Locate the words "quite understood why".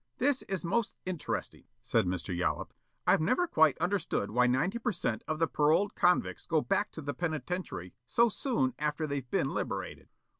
3.45-4.47